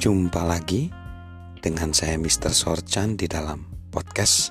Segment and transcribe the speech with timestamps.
[0.00, 0.88] Jumpa lagi
[1.60, 2.56] dengan saya Mr.
[2.56, 4.48] Sorchan di dalam podcast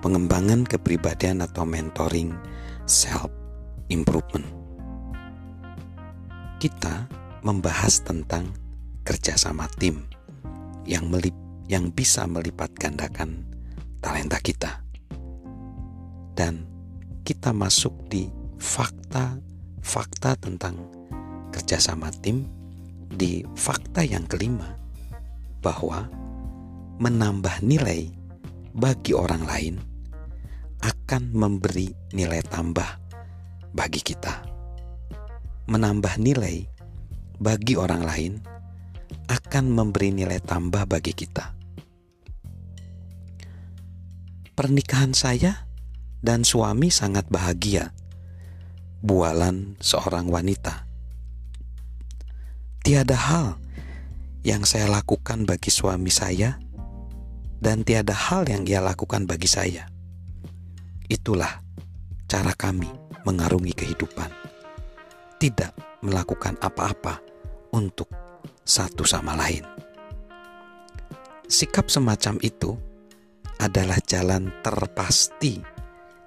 [0.00, 2.32] pengembangan kepribadian atau mentoring
[2.88, 3.28] self
[3.92, 4.48] improvement.
[6.56, 7.04] Kita
[7.44, 8.48] membahas tentang
[9.04, 10.08] kerjasama tim
[10.88, 11.36] yang melip,
[11.68, 13.44] yang bisa melipat gandakan
[14.00, 14.80] talenta kita.
[16.32, 16.64] Dan
[17.28, 18.24] kita masuk di
[18.56, 20.80] fakta-fakta tentang
[21.52, 22.61] kerjasama tim
[23.12, 24.72] di fakta yang kelima
[25.60, 26.08] bahwa
[26.98, 28.08] menambah nilai
[28.72, 29.74] bagi orang lain
[30.82, 32.88] akan memberi nilai tambah
[33.70, 34.42] bagi kita.
[35.70, 36.66] Menambah nilai
[37.38, 38.32] bagi orang lain
[39.30, 41.54] akan memberi nilai tambah bagi kita.
[44.52, 45.64] Pernikahan saya
[46.20, 47.94] dan suami sangat bahagia.
[49.02, 50.91] Bualan seorang wanita.
[52.82, 53.62] Tiada hal
[54.42, 56.58] yang saya lakukan bagi suami saya,
[57.62, 59.86] dan tiada hal yang ia lakukan bagi saya.
[61.06, 61.62] Itulah
[62.26, 62.90] cara kami
[63.22, 64.26] mengarungi kehidupan,
[65.38, 65.70] tidak
[66.02, 67.22] melakukan apa-apa
[67.70, 68.10] untuk
[68.66, 69.62] satu sama lain.
[71.46, 72.74] Sikap semacam itu
[73.62, 75.62] adalah jalan terpasti,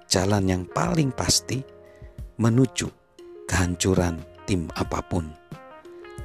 [0.08, 1.60] jalan yang paling pasti
[2.40, 2.88] menuju
[3.44, 5.28] kehancuran tim apa pun,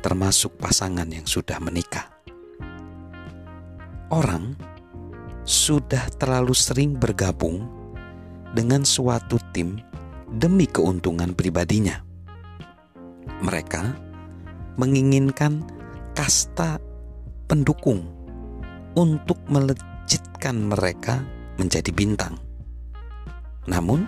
[0.01, 2.09] termasuk pasangan yang sudah menikah.
[4.11, 4.59] Orang
[5.47, 7.63] sudah terlalu sering bergabung
[8.51, 9.79] dengan suatu tim
[10.27, 12.03] demi keuntungan pribadinya.
[13.41, 13.95] Mereka
[14.75, 15.63] menginginkan
[16.13, 16.77] kasta
[17.47, 18.05] pendukung
[18.95, 21.23] untuk melejitkan mereka
[21.55, 22.35] menjadi bintang.
[23.69, 24.03] Namun,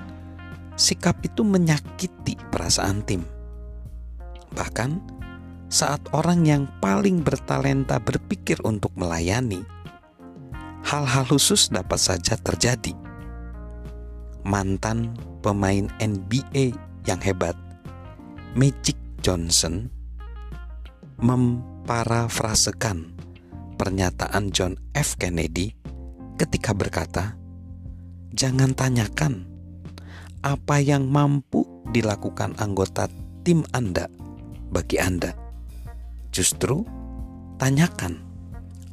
[0.76, 3.22] sikap itu menyakiti perasaan tim.
[4.54, 5.23] Bahkan,
[5.74, 9.66] saat orang yang paling bertalenta berpikir untuk melayani,
[10.86, 12.94] hal-hal khusus dapat saja terjadi.
[14.46, 16.78] Mantan pemain NBA
[17.09, 17.58] yang hebat,
[18.53, 18.94] Magic
[19.25, 19.90] Johnson,
[21.18, 23.09] memparafrasekan
[23.74, 25.18] pernyataan John F.
[25.18, 25.74] Kennedy
[26.38, 27.34] ketika berkata,
[28.30, 29.50] "Jangan tanyakan
[30.46, 33.09] apa yang mampu dilakukan anggota
[33.42, 34.06] tim Anda
[34.70, 35.43] bagi Anda.
[36.34, 36.82] Justru
[37.62, 38.26] tanyakan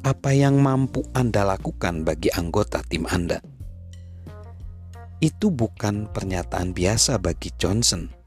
[0.05, 3.41] apa yang mampu Anda lakukan bagi anggota tim Anda."
[5.17, 8.21] Itu bukan pernyataan biasa bagi Johnson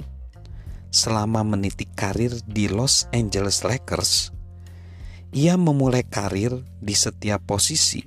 [0.95, 4.31] selama meniti karir di Los Angeles Lakers,
[5.35, 7.99] ia memulai karir di setiap posisi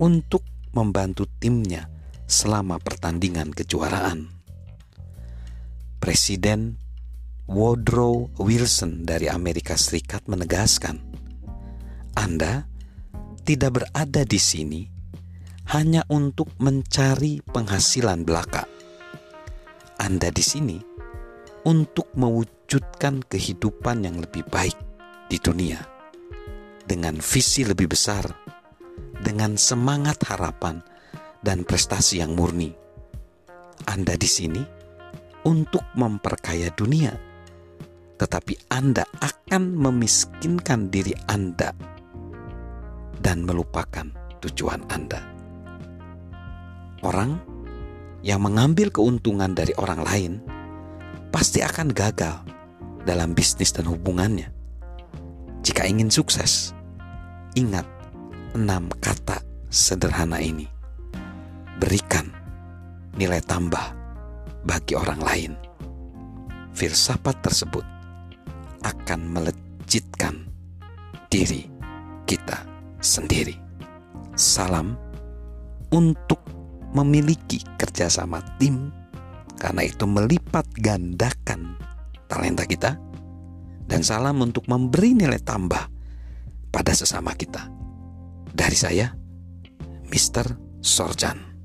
[0.00, 0.40] untuk
[0.72, 1.92] membantu timnya
[2.24, 4.32] selama pertandingan kejuaraan.
[6.00, 6.80] Presiden
[7.48, 11.00] Woodrow Wilson dari Amerika Serikat menegaskan,
[12.12, 12.68] Anda
[13.40, 14.84] tidak berada di sini
[15.72, 18.68] hanya untuk mencari penghasilan belaka.
[19.96, 20.76] Anda di sini
[21.64, 24.76] untuk mewujudkan kehidupan yang lebih baik
[25.32, 25.80] di dunia
[26.84, 28.28] dengan visi lebih besar,
[29.24, 30.84] dengan semangat harapan
[31.40, 32.76] dan prestasi yang murni.
[33.88, 34.60] Anda di sini
[35.44, 37.27] untuk memperkaya dunia,
[38.18, 41.70] tetapi Anda akan memiskinkan diri Anda
[43.22, 44.10] dan melupakan
[44.42, 45.22] tujuan Anda.
[47.06, 47.38] Orang
[48.26, 50.32] yang mengambil keuntungan dari orang lain
[51.30, 52.42] pasti akan gagal
[53.06, 54.50] dalam bisnis dan hubungannya.
[55.62, 56.74] Jika ingin sukses,
[57.54, 57.86] ingat
[58.58, 59.38] enam kata
[59.70, 60.66] sederhana ini.
[61.78, 62.34] Berikan
[63.14, 63.94] nilai tambah
[64.66, 65.52] bagi orang lain.
[66.74, 67.97] Filsafat tersebut
[68.82, 70.46] akan melejitkan
[71.32, 71.66] diri
[72.28, 72.62] kita
[73.00, 73.56] sendiri.
[74.38, 74.94] Salam
[75.90, 76.38] untuk
[76.94, 78.92] memiliki kerjasama tim
[79.58, 81.74] karena itu melipat gandakan
[82.30, 82.94] talenta kita
[83.88, 85.90] dan salam untuk memberi nilai tambah
[86.70, 87.66] pada sesama kita.
[88.52, 89.10] Dari saya,
[90.08, 90.56] Mr.
[90.84, 91.57] Sorjan.